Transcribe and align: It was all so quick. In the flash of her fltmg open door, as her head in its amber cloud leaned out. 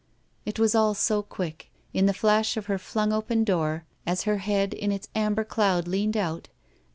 It 0.47 0.57
was 0.57 0.73
all 0.73 0.95
so 0.95 1.21
quick. 1.21 1.69
In 1.93 2.07
the 2.07 2.13
flash 2.15 2.57
of 2.57 2.65
her 2.65 2.79
fltmg 2.79 3.13
open 3.13 3.43
door, 3.43 3.85
as 4.03 4.23
her 4.23 4.39
head 4.39 4.73
in 4.73 4.91
its 4.91 5.09
amber 5.13 5.43
cloud 5.43 5.87
leaned 5.87 6.17
out. 6.17 6.49